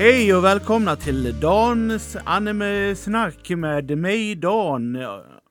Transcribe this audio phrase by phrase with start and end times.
[0.00, 4.98] Hej och välkomna till Dans anime-snack med mig Dan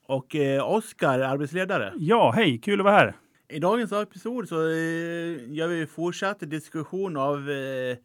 [0.08, 1.94] och eh, Oskar, arbetsledare.
[1.98, 3.16] Ja, hej, kul att vara här.
[3.50, 7.98] I dagens episod så eh, gör vi fortsatt diskussion av eh,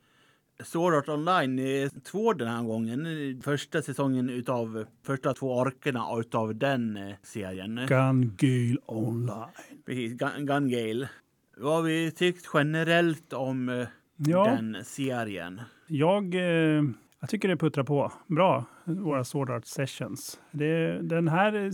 [0.64, 3.06] Sword Art Online eh, två den här gången.
[3.44, 7.80] Första säsongen utav första två arkerna utav den serien.
[7.88, 9.44] Gun Gale Online.
[9.86, 11.08] Precis, Gun, Gun Gale.
[11.56, 13.86] Vad har vi tyckt generellt om
[14.16, 15.60] Ja, den serien?
[15.98, 16.82] Jag, eh,
[17.20, 20.40] jag tycker det puttrar på bra, våra Sword Art Sessions.
[20.50, 21.70] Det, den här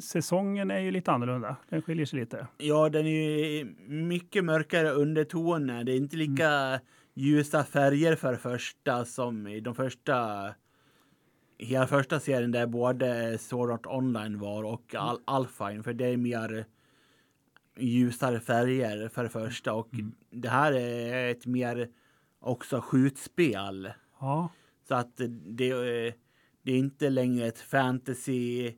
[0.00, 1.56] säsongen är ju lite annorlunda.
[1.68, 2.46] Den skiljer sig lite.
[2.58, 5.84] Ja, den är ju mycket mörkare undertoner.
[5.84, 6.80] Det är inte lika
[7.14, 10.48] ljusa färger för första som i de första
[11.58, 15.82] hela första serien där både Sword Art Online var och Al Alpine.
[15.82, 16.64] För det är mer
[17.78, 19.88] ljusare färger för det första och
[20.30, 21.88] det här är ett mer
[22.44, 23.92] också skjutspel.
[24.20, 24.48] Ja,
[24.88, 26.14] Så att det,
[26.62, 28.72] det är inte längre ett fantasy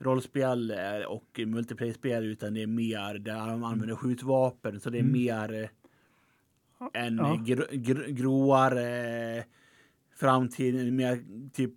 [0.00, 0.72] rollspel
[1.08, 4.80] och multiplayer-spel utan det är mer där de använder skjutvapen.
[4.80, 5.12] Så det är Mm.
[5.12, 5.70] mer
[6.92, 7.34] en Ja.
[7.44, 9.44] gr, gr, gråare
[10.16, 10.92] framtid.
[10.92, 11.72] Mer typ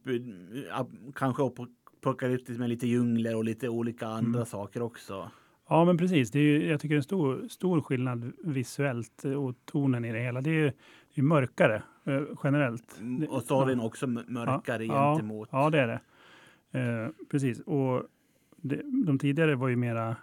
[1.15, 4.45] kanske apokalyptiskt med lite djungler och lite olika andra Mm.
[4.45, 5.31] saker också.
[5.69, 6.31] Ja men precis.
[6.31, 10.05] Det är ju, jag tycker det är en stor, stor skillnad visuellt eh, och tonen
[10.05, 10.41] i det hela.
[10.41, 10.71] Det är ju
[11.15, 12.99] det är mörkare eh, generellt.
[12.99, 15.49] Mm, Och storyn också mörkare ja, gentemot.
[15.51, 15.99] Ja, det är det.
[16.79, 17.59] Eh, precis.
[17.59, 18.03] Och
[18.55, 20.15] det, de tidigare var ju mera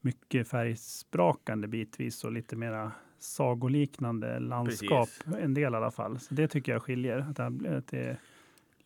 [0.00, 5.08] mycket färgsprakande bitvis och lite mera sagoliknande landskap.
[5.40, 6.18] En del i alla fall.
[6.18, 7.18] Så det tycker jag skiljer.
[7.18, 8.16] Att det, att det,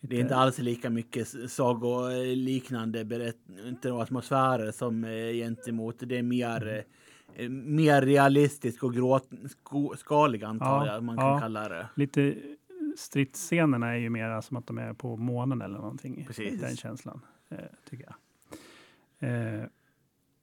[0.09, 5.97] Det är inte alls lika mycket sagoliknande berättelser och atmosfärer som eh, gentemot.
[5.99, 6.85] Det är mer,
[7.37, 11.33] eh, mer realistisk och gråskalig antar Ja, jag man ja.
[11.33, 11.89] kan kalla det.
[11.95, 12.35] lite
[12.97, 16.25] stridsscenerna är ju mer som att de är på månen eller någonting.
[16.27, 16.61] Precis.
[16.61, 17.59] Den känslan, eh,
[17.91, 18.15] tycker jag.
[19.31, 19.65] Eh,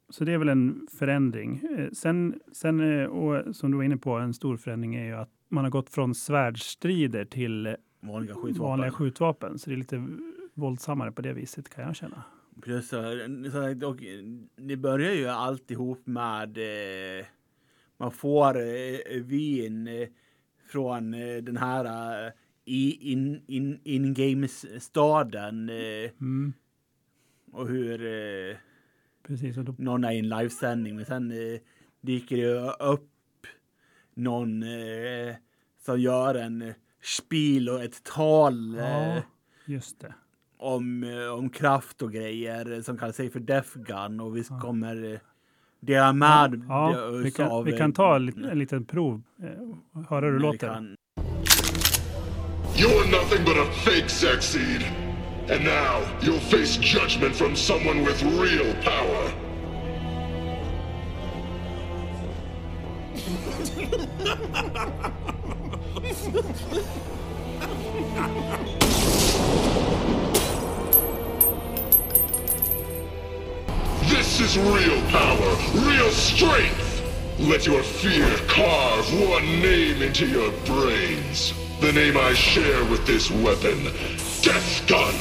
[0.08, 1.62] så det är väl en förändring.
[1.78, 5.14] Eh, sen, sen eh, och som du var inne på, en stor förändring är ju
[5.16, 8.62] att man har gått från svärdstrider till eh, Vanliga skjutvapen.
[8.62, 9.58] vanliga skjutvapen.
[9.58, 10.06] Så det är lite
[10.54, 12.22] våldsammare på det viset kan jag känna.
[12.62, 13.02] Plus, så,
[13.52, 13.96] så, och,
[14.56, 17.26] det börjar ju alltihop med eh,
[17.96, 20.08] man får eh, vin eh,
[20.66, 21.84] från eh, den här
[22.26, 22.32] eh,
[22.64, 26.52] i in, in, in-games-staden eh, Mm,
[27.52, 27.98] och hur
[29.26, 29.58] precis.
[29.58, 31.32] Och då, någon är i en livesändning men sen
[32.00, 33.10] dyker det upp
[34.14, 34.64] någon
[35.78, 39.22] som gör en spiel och ett tal eh, ja,
[39.66, 40.14] just det.
[40.58, 44.44] om, eh, om kraft och grejer eh, som kallar sig för Death Gun och vi
[44.50, 44.60] Ja.
[44.60, 45.18] kommer eh,
[45.80, 49.22] dela med Ja, oss vi, kan, av, vi eh, kan ta en, en liten prov.
[49.42, 49.48] Eh,
[50.08, 50.68] höra hur det låter.
[50.68, 50.96] kan-
[52.76, 54.82] You're nothing but a fake sex seed.
[55.50, 59.28] And now you'll face judgment from someone with real power.
[65.94, 66.26] This
[74.40, 77.02] is real power, real strength.
[77.38, 81.52] Let your fear carve one name into your brains.
[81.80, 83.84] The name I share with this weapon,
[84.42, 85.14] Death Gun.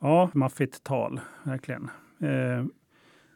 [0.00, 1.90] Ja, maffigt tal, verkligen.
[2.22, 2.62] Eh,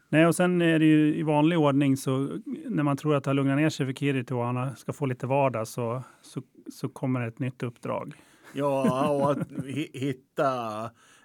[0.09, 2.39] nej, och sen är det ju i vanlig ordning så
[2.69, 5.05] när man tror att det har lugnat ner sig för Kirito och han ska få
[5.05, 8.13] lite vardag så, så, så kommer ett nytt uppdrag.
[8.53, 10.51] Ja, och att hi- hitta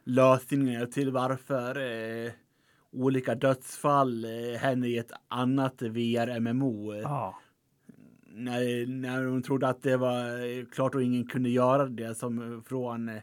[0.04, 1.76] lösningar till varför
[2.26, 2.32] eh,
[2.92, 6.94] olika dödsfall eh, händer i ett annat VR-MMO.
[7.02, 7.38] Ja,
[8.32, 10.18] när, när de trodde att det var
[10.58, 13.22] eh, klart och ingen kunde göra det som från eh,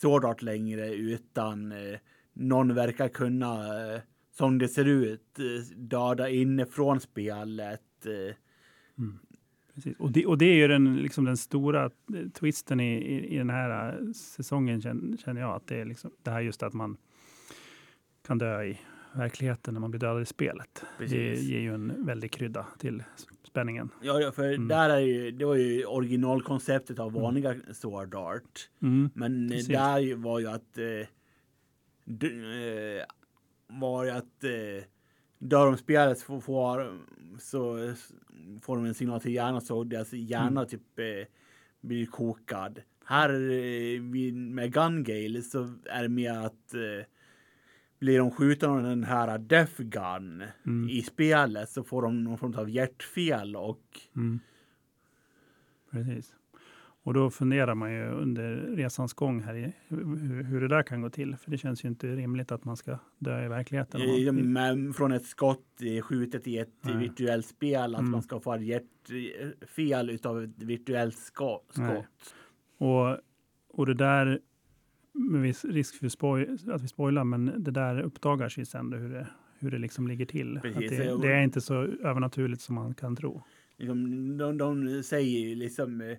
[0.00, 1.98] Sword Art längre utan eh,
[2.32, 3.54] någon verkar kunna,
[3.94, 4.00] eh,
[4.32, 8.06] som det ser ut, eh, döda inifrån spelet.
[8.06, 8.34] Eh,
[9.74, 9.96] precis.
[9.98, 11.90] Och det, och det är ju den, liksom den stora eh,
[12.34, 15.56] twisten i, i, i den här säsongen känner, jag.
[15.56, 16.96] Att det är liksom, det här just att man
[18.26, 18.78] kan dö i
[19.14, 20.82] verkligheten när man blir dödad i spelet.
[20.98, 21.48] Det Precis.
[21.48, 23.02] ger ju en väldig krydda till
[23.44, 23.88] spänningen.
[24.02, 24.68] ja, för Mm.
[24.68, 28.68] där är ju, det var ju originalkonceptet av vanliga Sword Art.
[28.82, 29.10] Mm.
[29.14, 29.66] Men Precis.
[29.68, 31.06] där var ju att eh, eh,
[33.80, 34.84] var att eh,
[35.38, 36.98] dör de spelet så får,
[37.38, 37.94] så
[38.62, 40.66] får de en signal till hjärnan så deras hjärna Mm.
[40.68, 41.26] typ eh,
[41.80, 42.80] blir kokad.
[43.04, 44.00] Här eh,
[44.32, 47.06] med Gun Gale så är det mer att eh,
[47.98, 50.88] blir de skjutna av den här Death Gun Mm.
[50.88, 54.40] i spelet så får de någon form av hjärtfel och Mm.
[55.90, 56.34] Precis.
[57.04, 61.00] Och då funderar man ju under resans gång här i hur, hur det där kan
[61.02, 61.36] gå till.
[61.36, 64.00] För det känns ju inte rimligt att man ska dö i verkligheten.
[64.28, 65.66] Och- med, från ett skott
[66.02, 66.96] skjutet i ett Nej.
[66.96, 68.10] virtuellt spel att Mm.
[68.12, 71.22] man ska få ett hjärtfel utav ett virtuellt Nej.
[71.96, 72.34] skott.
[72.78, 73.18] Och,
[73.68, 74.40] och det där,
[75.12, 79.08] med viss risk för spoil, att vi spoilar, men det där uppdagas ju sen hur
[79.08, 79.26] det,
[79.58, 80.58] hur det liksom ligger till.
[80.62, 80.90] Precis.
[80.90, 83.42] det, det är inte så övernaturligt som man kan tro.
[83.78, 86.16] Liksom, de, de säger ju liksom eh,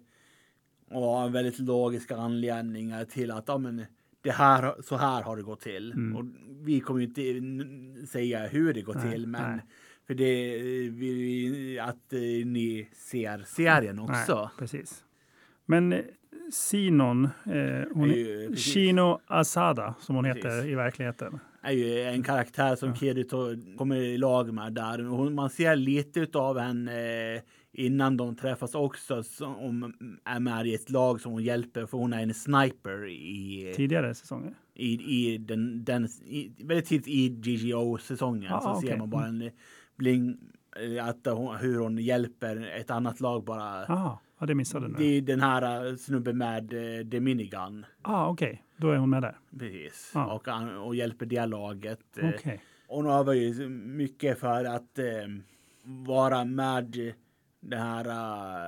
[0.90, 3.86] och har väldigt logiska anledningar till att ja, men,
[4.22, 5.92] det här, så här har det gått till.
[5.92, 6.16] Mm.
[6.16, 6.26] Och
[6.62, 9.66] vi kommer ju inte säga hur det går Nej, till, men nej.
[10.08, 10.58] för det
[10.90, 14.36] vill vi att eh, ni ser serien också.
[14.36, 15.04] Nej, precis.
[15.66, 16.00] Men eh,
[16.52, 18.56] Sinon, eh, hon ju-.
[18.56, 20.66] Shino Asada, som hon heter Precis.
[20.66, 21.40] i verkligheten.
[21.62, 22.96] är ju en karaktär som Ja.
[22.96, 25.00] Kirito kommer i lag med där.
[25.04, 27.42] Hon, man ser lite av henne eh,
[27.74, 29.24] innan de träffas också.
[29.24, 29.94] Som
[30.26, 34.14] är med i ett lag som hon hjälper för hon är en sniper i, Tidigare
[34.16, 34.54] säsonger.
[34.74, 34.94] i,
[35.34, 38.54] i den, den i, väldigt tidigt i GGO-säsongen.
[38.54, 38.90] Ah, så okej.
[38.90, 39.50] ser man bara en
[39.96, 40.38] bling
[40.98, 43.86] eh, att hon, hur hon hjälper ett annat lag bara.
[43.86, 45.18] Ah, ja, det missade du Det nu.
[45.18, 47.86] är den här eh, snubben med eh, The Minigun.
[48.02, 49.38] Ah, Okej, då är hon med där.
[49.60, 50.12] Precis.
[50.14, 50.34] Ja.
[50.34, 50.48] Och,
[50.88, 52.00] och hjälper det laget.
[52.36, 52.62] Okej.
[52.88, 55.06] hon övar ju mycket för att eh,
[55.84, 57.14] vara med
[57.64, 58.08] det här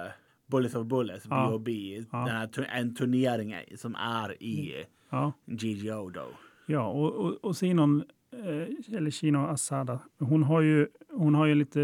[0.05, 0.11] uh,
[0.47, 1.47] Bullets of Bullets, Ja.
[1.49, 2.03] B.O.B.
[2.11, 2.17] Ja.
[2.17, 6.27] Den här, tu- en turnering som är i Ja, GGO då.
[6.65, 8.03] ja och, och, och Sinon,
[8.33, 11.79] eh, eller Shino Asada, hon har ju, hon har ju lite,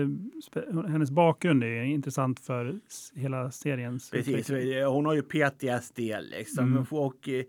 [0.87, 2.79] hennes bakgrund är intressant för
[3.15, 4.49] hela seriens Precis,
[4.87, 6.65] hon har ju PTSD liksom.
[6.71, 6.85] Mm.
[6.89, 7.43] Och eh,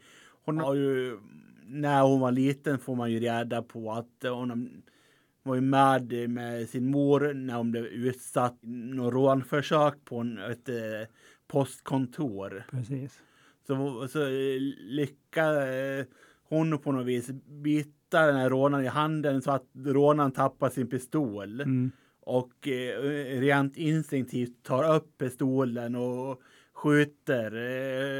[0.45, 1.19] hon har ju,
[1.67, 4.83] när hon var liten får man ju reda på att hon
[5.43, 10.69] var ju med med sin mor när hon blev utsatt något rånförsök på en, ett
[10.69, 11.09] eh,
[11.49, 12.65] postkontor.
[12.71, 13.23] Precis.
[13.67, 14.29] Så, så
[14.79, 16.07] lyckades eh,
[16.49, 17.31] hon på något vis
[17.63, 21.61] bita den här rånaren i handen så att rånaren tappar sin pistol.
[21.61, 21.91] Mm.
[22.21, 26.41] Och eh, rent instinktivt tar upp pistolen och
[26.73, 27.53] skjuter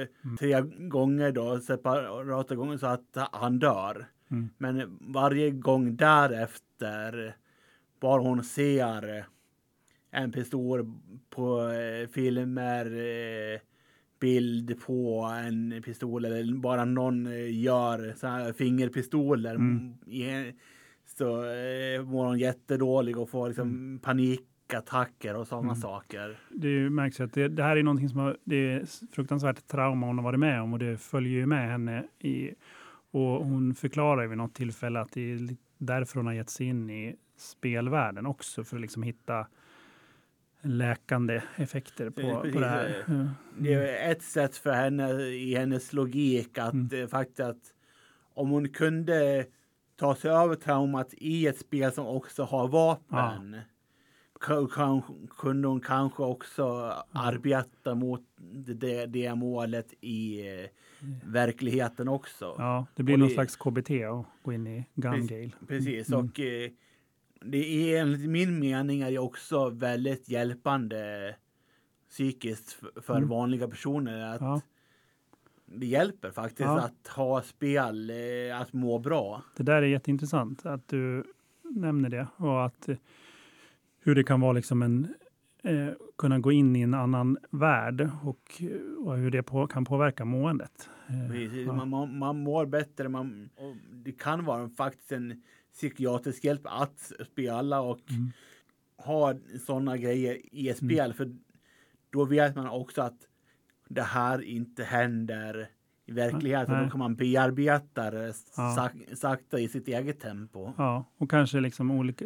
[0.01, 0.07] eh,
[0.39, 4.07] tre gånger då, separata gånger så att han dör.
[4.33, 4.49] Mm.
[4.59, 7.37] Men varje gång därefter,
[8.01, 9.25] bara hon ser
[10.11, 10.93] en pistol
[11.31, 13.61] på eh, filmer, eh,
[14.21, 19.55] bild på en pistol eller bara någon eh, gör så här fingerpistoler.
[19.55, 19.93] Mm.
[20.07, 20.53] i-
[21.05, 25.77] Så eh, mår hon jättedålig och får liksom panikattacker och sådana Mm.
[25.77, 26.39] saker.
[26.51, 28.85] Det märks att det, det här är någonting som har, det är
[29.15, 32.05] fruktansvärt trauma hon har varit med om och det följer ju med henne.
[32.19, 32.51] I,
[33.13, 36.91] och hon förklarar vid något tillfälle att det är därför hon har gett sig in
[36.91, 39.47] i spelvärlden också för att liksom hitta
[40.63, 42.61] läkande effekter på, på Precis.
[42.61, 43.05] det här.
[43.09, 43.29] Ja.
[43.59, 47.03] Det är ett sätt för henne i hennes logik att Mm.
[47.03, 47.73] eh, faktiskt att
[48.35, 49.47] om hon kunde
[49.97, 53.57] ta sig över traumat i ett spel som också har vapen
[54.75, 55.03] kan,
[55.39, 56.65] kunde hon kanske också
[57.13, 58.21] arbeta mot
[58.67, 60.67] det, det målet i eh,
[61.25, 62.55] verkligheten också.
[62.59, 65.29] Ja, det blir Och någon det- slags KBT att gå in i Gun
[65.69, 66.09] Precis.
[66.09, 66.21] Mm.
[66.29, 66.71] och eh,
[67.45, 71.35] det är enligt min mening är det också väldigt hjälpande
[72.09, 73.29] psykiskt för Mm.
[73.29, 74.61] vanliga personer att Ja.
[75.67, 76.81] det hjälper faktiskt Ja.
[76.81, 79.43] att ha spel, eh, att må bra.
[79.57, 81.25] Det där är jätteintressant att du
[81.63, 82.97] nämner det och att eh,
[84.01, 85.15] hur det kan vara liksom en
[85.63, 85.89] eh,
[86.19, 88.63] kunna gå in i en annan värld och,
[88.99, 90.89] och hur det på, kan påverka måendet.
[91.09, 91.73] Eh.
[91.75, 95.43] Man, man, man mår bättre, man, och det kan vara faktiskt en
[95.73, 98.31] psykiatrisk hjälp att spela och Mm.
[98.97, 99.35] ha
[99.67, 101.13] sådana grejer i ett spel.
[101.15, 101.35] För
[102.11, 103.19] då vet man också att
[103.89, 105.69] det här inte händer
[106.07, 106.75] i verkligheten.
[106.75, 106.85] Nej.
[106.85, 108.75] Då kan man bearbeta det Ja.
[108.77, 110.73] sak, sakta i sitt eget tempo.
[110.79, 112.25] Ja, och kanske liksom olika,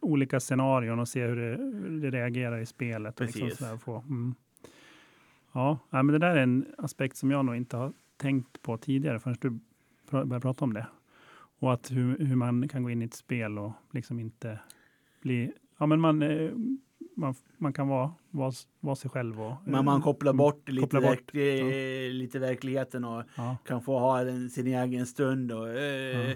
[0.00, 1.56] olika scenarion och se hur det,
[1.88, 3.20] hur det reagerar i spelet.
[3.20, 3.58] Och liksom Precis.
[3.58, 4.34] sådär få, mm.
[5.52, 8.76] Ja, ja, men det där är en aspekt som jag nog inte har tänkt på
[8.76, 9.58] tidigare förrän du pr-
[10.10, 10.86] började prata om det.
[11.60, 14.58] Och att hur, hur man kan gå in i ett spel och liksom inte
[15.22, 15.52] bli...
[15.78, 16.50] Ja, men man, eh,
[17.16, 19.42] man, man kan vara, vara, vara sig själv.
[19.42, 23.98] Och, Men man kopplar bort lite, kopplar bort, verk- lite verkligheten och Ja, kan få
[23.98, 26.34] ha en, sin egen stund och eh, Ja.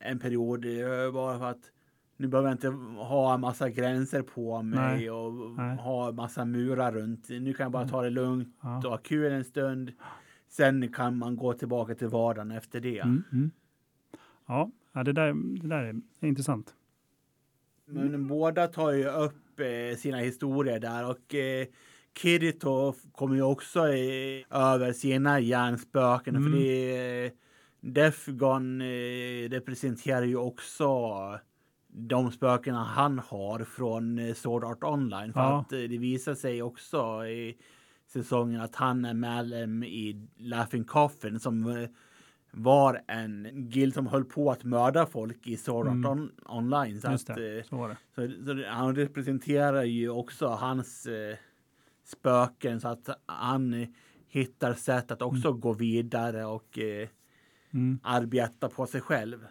[0.00, 1.70] en period eh, bara för att
[2.16, 2.68] nu behöver jag inte
[3.02, 5.10] ha en massa gränser på mig Nej.
[5.10, 5.76] och Nej.
[5.76, 7.28] ha en massa murar runt.
[7.28, 8.76] Nu kan jag bara ta det lugnt ja.
[8.76, 9.92] och ha kul en stund.
[10.48, 12.98] Sen kan man gå tillbaka till vardagen efter det.
[12.98, 13.50] Mm, mm.
[14.46, 15.84] Ja, det, där, det där
[16.20, 16.74] är intressant.
[17.84, 21.66] Men båda tar ju upp eh, sina historier där och eh,
[22.18, 26.36] Kirito kommer ju också eh, över sina hjärnspöken.
[26.36, 26.52] Mm.
[26.52, 27.32] För det, eh,
[27.80, 30.86] Defgon eh, representerar ju också
[31.94, 35.32] de spökena han har från eh, Sword Art Online.
[35.32, 35.60] För Ja.
[35.60, 37.56] att eh, det visar sig också i
[38.06, 41.88] säsongen att han är medlem i Laughing Coffin som eh,
[42.50, 46.10] var en guild som höll på att mörda folk i Sword Art Mm.
[46.10, 47.00] on Online.
[47.00, 47.20] Så att,
[47.66, 47.76] så
[48.14, 51.36] så, så han representerar ju också hans eh,
[52.04, 53.86] spöken så att han
[54.28, 57.08] hittar sätt att också gå vidare och eh,
[57.74, 57.98] Mm.
[58.02, 59.46] arbeta på sig själv.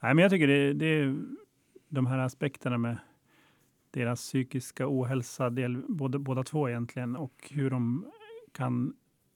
[0.00, 1.16] Nej, men jag tycker det, det är
[1.88, 2.98] de här aspekterna med
[3.90, 8.06] deras psykiska ohälsa, del, både, båda två egentligen, och hur de
[8.52, 8.94] kan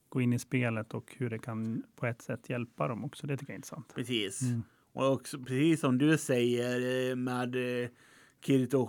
[0.09, 3.27] gå in i spelet och hur det kan på ett sätt hjälpa dem också.
[3.27, 3.95] Det tycker jag är intressant.
[3.95, 4.43] Precis.
[4.43, 4.63] Mm.
[4.93, 7.89] Och också, precis som du säger eh, med eh,
[8.45, 8.87] Kirito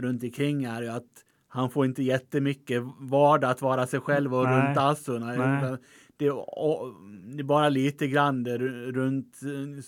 [0.00, 4.44] runt omkring här, är att han får inte jättemycket vardag att vara sig själv och
[4.44, 4.68] Nej.
[4.68, 5.78] runt Asurna.
[6.18, 6.94] Det, och,
[7.34, 8.58] det är bara lite grann där
[8.92, 9.40] runt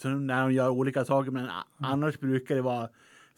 [0.04, 1.30] när de gör olika saker.
[1.30, 2.88] Men a- annars brukar det vara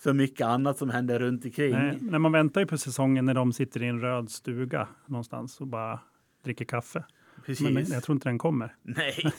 [0.03, 1.73] så mycket annat som händer runt omkring.
[1.73, 5.61] Nej, när man väntar ju på säsongen när de sitter i en röd stuga någonstans
[5.61, 6.01] och bara
[6.45, 7.05] dricker kaffe.
[7.47, 7.71] Precis.
[7.75, 8.75] Men jag tror inte den kommer.
[8.83, 9.15] Nej.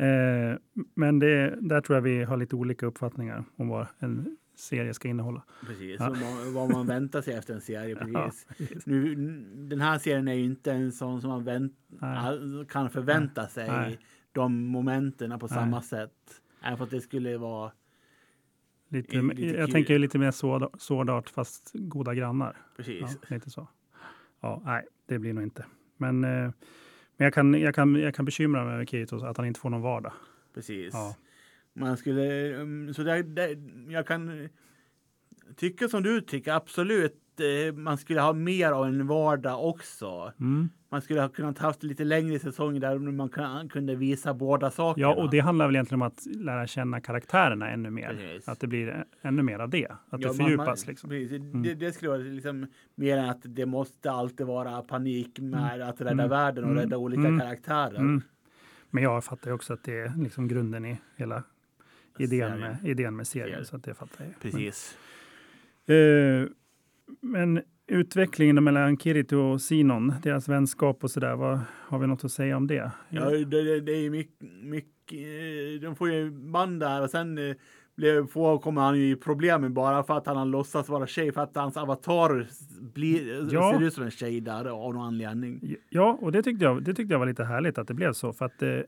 [0.00, 0.56] Eh,
[0.94, 5.08] men det, där tror jag vi har lite olika uppfattningar om vad en serie ska
[5.08, 5.42] innehålla.
[5.66, 6.08] Precis, Ja.
[6.10, 7.96] och vad, man väntar sig efter en serie.
[8.12, 8.46] Ja, Precis.
[8.58, 8.86] precis.
[8.86, 9.14] Nu,
[9.68, 12.66] den här serien är ju inte en sån som man vänt, Nej.
[12.68, 13.98] kan förvänta sig Nej.
[14.32, 15.54] de momenten på Nej.
[15.54, 16.12] samma sätt.
[16.62, 17.72] Även för att det skulle vara
[18.88, 19.72] Lite, lite jag kul.
[19.72, 22.56] tänker lite mer Sword Sword Art fast goda grannar.
[22.76, 23.00] precis.
[23.00, 23.68] Ja, lite så.
[24.40, 25.64] Ja, nej, det blir nog inte.
[25.96, 29.46] Men, eh, men jag, kan, jag, kan, jag kan bekymra mig över Kirito att han
[29.46, 30.12] inte får någon vardag.
[30.54, 30.94] precis.
[30.94, 31.14] Ja.
[31.78, 33.56] Man skulle, um, så där, där,
[33.92, 34.48] jag kan
[35.56, 37.14] tycka som du tycker, absolut.
[37.40, 40.32] eh, Man skulle ha mer av en vardag också.
[40.40, 40.68] Mm.
[40.90, 45.08] Man skulle ha kunnat haft lite längre säsonger där man kan- kunde visa båda sakerna.
[45.08, 48.08] Ja, och det handlar väl egentligen om att lära känna karaktärerna ännu mer.
[48.08, 48.48] Precis.
[48.48, 49.86] Att det blir ännu mer av det.
[49.86, 50.66] Att Ja, det man- fördjupas.
[50.86, 51.10] man, liksom.
[51.12, 51.62] Mm.
[51.62, 56.00] Det, det skulle vara liksom mer än att det måste alltid vara panik med att
[56.00, 56.28] rädda Mm.
[56.28, 56.82] världen och Mm.
[56.82, 57.40] rädda olika Mm.
[57.40, 57.96] karaktärer.
[57.98, 58.22] Mm.
[58.90, 61.42] Men jag fattar ju också att det är liksom grunden i hela
[62.20, 62.60] idén Serien.
[62.60, 63.64] med, idén med serien.
[63.64, 64.34] Så att det fattar jag.
[64.40, 64.98] Precis.
[65.86, 66.48] Men, eh,
[67.20, 72.32] men utvecklingen mellan Kirito och Sinon, deras vänskap och sådär, vad har vi något att
[72.32, 72.90] säga om det?
[73.08, 77.56] Ja, det, det, är mycket, mycket, eh, de får ju band där och sen eh,
[77.96, 81.32] blev, får, kommer han ju i problem bara för att han har låtsats vara tjej,
[81.32, 82.46] för att hans avatar
[82.94, 83.72] blir, Ja.
[83.72, 85.76] ser ut som en tjej där av någon anledning.
[85.90, 88.32] Ja, och det tyckte jag, det tyckte jag var lite härligt att det blev så.
[88.32, 88.78] För att eh,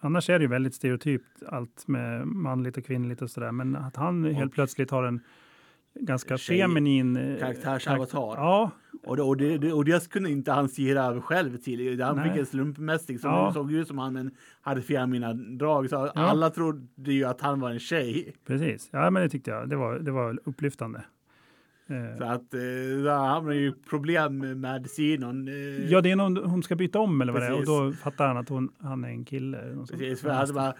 [0.00, 3.52] annars är det ju väldigt stereotypt allt med manligt och kvinnligt och sådär.
[3.52, 5.20] Men att han helt plötsligt har en
[6.00, 8.18] ganska Tjej- feminin eh, karaktärsavatar.
[8.36, 8.70] Ja,
[9.02, 12.02] Och det, och, det, och det kunde inte han styra över själv till.
[12.02, 12.30] Han Nej.
[12.30, 13.52] fick en slumpmässig som Ja.
[13.52, 14.30] såg ut som han men
[14.60, 15.88] hade feminina drag.
[15.90, 18.34] Så alla trodde ju att han var en tjej.
[18.46, 18.88] precis.
[18.92, 19.68] Ja, men det tyckte jag.
[19.68, 21.02] Det var, det var upplyftande.
[21.90, 22.60] Eh, Så att eh,
[23.04, 25.48] då hamnar ju problem med Sinon.
[25.48, 25.54] Eh,
[25.90, 27.52] Ja, det är någon hon ska byta om eller vad det är.
[27.52, 27.68] Och Precis.
[27.68, 29.76] då fattar han att hon, han är en kille.
[29.90, 30.74] Precis, för han bara,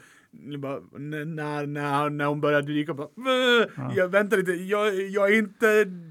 [0.59, 3.93] bara, när, när, när hon började dyka på, "Vö, Ja.
[3.97, 5.69] jag väntar lite, jag, jag är inte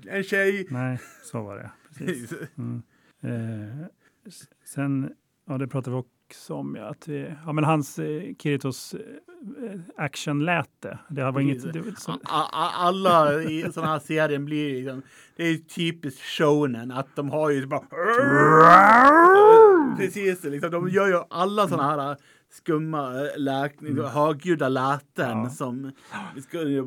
[0.10, 0.68] en tjej.
[0.70, 1.72] Nej, så var det.
[1.98, 2.34] Precis.
[2.58, 2.82] Mm.
[3.24, 3.86] Eh,
[4.65, 5.12] sen,
[5.48, 9.79] ja det pratade vi också om, ja, att vi, ja men hans, eh, Kiritos eh,
[9.98, 11.00] actionläte.
[11.09, 15.01] Det var inget, det, så, Alla i sådana här serier blir liksom,
[15.36, 17.81] det är typiskt shonen att de har ju bara
[19.98, 22.17] Precis, liksom, de gör ju alla sådana här
[22.51, 23.75] skumma äh, läk,
[24.13, 25.43] högljudda läten Mm.
[25.43, 25.50] Ja.
[25.50, 25.91] som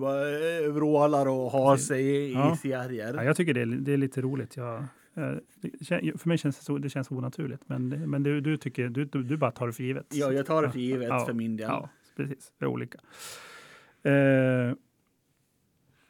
[0.00, 0.25] bara
[0.72, 2.54] vrålar och har sig i, Ja.
[2.54, 3.14] i serier.
[3.14, 4.56] ja, jag tycker det är, det är lite roligt.
[4.56, 4.84] Jag, eh,
[5.14, 7.62] för mig känns det, så, det känns onaturligt.
[7.66, 10.07] Men, men du, du, tycker, du, du, bara tar det för givet.
[10.11, 11.66] Ja, jag tar det för givet Ja, för min del.
[11.69, 12.52] Ja, precis.
[12.59, 12.99] Det är olika.
[14.02, 14.75] Eh,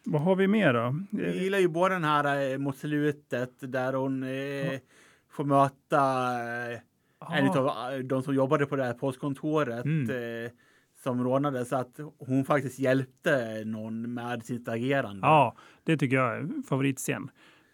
[0.04, 1.04] vad har vi mer då?
[1.10, 4.78] Jag Eh, gillar ju både den här eh, mot slutet där hon eh,
[5.30, 5.98] får möta
[6.72, 6.78] eh,
[7.38, 10.44] en av de som jobbade på det här postkontoret Mm.
[10.44, 10.50] eh,
[11.02, 11.68] som rånades.
[11.68, 15.26] Så att hon faktiskt hjälpte någon med sitt agerande.
[15.26, 17.30] Ja, det tycker jag är favoritscen.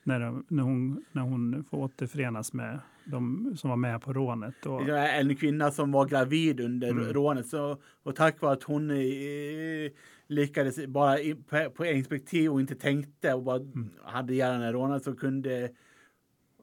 [0.08, 4.66] När, när, hon, när hon får återförenas med de som var med på rånet.
[4.66, 7.12] Och, En kvinna som var gravid under Mm.
[7.12, 7.46] rånet.
[7.46, 9.90] Så, och tack vare att hon eh,
[10.26, 13.90] lyckades bara i, på, på inspektiv och inte tänkte och bara Mm.
[14.04, 15.70] hade den här rånaren så kunde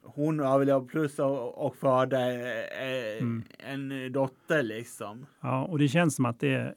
[0.03, 3.43] hon överleva plus och, och föda eh, Mm.
[3.59, 5.25] en dotter liksom.
[5.41, 6.75] ja, och det känns som att det är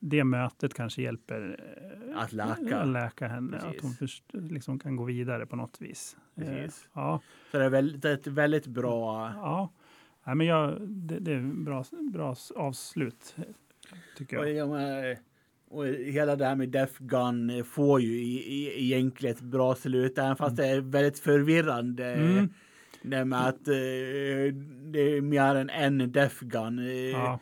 [0.00, 1.56] det mötet kanske hjälper
[2.10, 2.84] eh, Att läka.
[2.84, 3.52] läka henne.
[3.58, 3.76] Precis.
[3.76, 6.16] Att hon först, liksom kan gå vidare på något vis.
[6.36, 6.88] Eh, Precis.
[6.92, 9.32] ja, Så det är väldigt, ett väldigt bra...
[9.36, 9.72] ja.
[10.24, 13.36] Nej, men jag, det, det är bra, bra avslut,
[14.16, 14.54] tycker Och, jag.
[14.54, 15.16] jag menar,
[15.70, 20.18] och hela det här med Def Gun får ju i, i, egentligen ett bra slut,
[20.18, 22.14] även fast det är väldigt förvirrande.
[22.14, 22.48] Mm.
[23.02, 23.74] Det med att eh,
[24.84, 26.78] det är mer än en Def Gun.
[26.78, 27.40] Eh, Ja.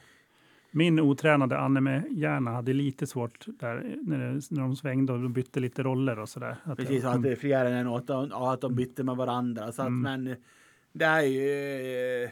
[0.70, 5.60] Min otränade anime-hjärna hade lite svårt där när, det, när de svängde och de bytte
[5.60, 6.56] lite roller och sådär.
[6.64, 9.72] Att Precis, att det är fler än en och att de, bytte med varandra.
[9.72, 10.02] Så att, Mm.
[10.25, 10.37] Men
[10.92, 12.28] det är ju...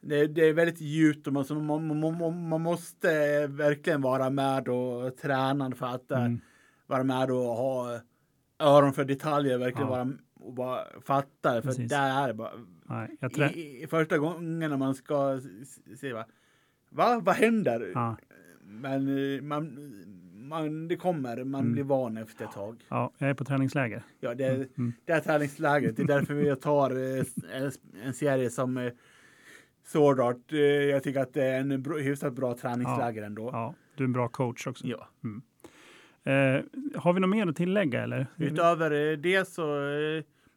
[0.00, 3.08] Det- Det, är väldigt djupt och man, man, man, man, måste
[3.46, 6.40] verkligen vara med och träna för att eh, mm,
[6.86, 8.00] vara med och ha
[8.58, 9.94] öron för detaljer, verkligen Ja.
[9.96, 11.52] vara och bara fatta.
[11.52, 11.90] För Precis.
[11.90, 12.52] där är det bara...
[12.84, 13.18] nej,
[13.54, 15.40] I, i, första gången när man ska
[16.00, 16.24] se va,
[16.94, 17.90] va vad händer?
[17.94, 18.16] ja,
[18.64, 19.78] Men eh, man,
[20.34, 21.72] man, det kommer, man Mm.
[21.72, 22.84] blir van efter ett tag.
[22.88, 24.02] ja, jag är på träningsläger.
[24.20, 24.92] Ja, det, är- Mm.
[25.04, 25.96] det är träningsläget.
[25.96, 27.24] Det är därför vi tar eh,
[27.62, 27.70] en,
[28.04, 28.92] en serie som eh,
[29.84, 30.52] Sword Art.
[30.90, 33.50] Jag tycker att det är en bra, hyfsat bra träningsläger ändå.
[33.52, 34.86] Ja, du är en bra coach också.
[34.86, 35.08] Ja.
[36.32, 36.62] Eh,
[36.94, 38.26] har vi något mer att tillägga eller?
[38.36, 39.66] Utöver det så,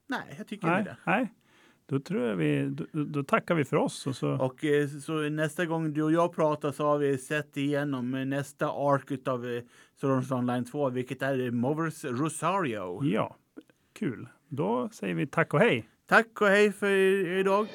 [0.08, 0.98] nej, jag tycker nej, inte det.
[1.12, 1.34] nej,
[1.90, 4.30] då tror jag vi, då, då tackar vi för oss och så.
[4.30, 8.26] Och eh, så nästa gång du och jag pratar så har vi sett igenom eh,
[8.26, 9.64] nästa ark av eh,
[10.10, 13.04] Art Online 2, vilket är Movers Rosario.
[13.04, 13.36] Ja,
[14.00, 14.28] kul.
[14.50, 15.90] Då säger vi tack och hej.
[16.06, 16.92] Tack och hej för
[17.40, 17.68] idag.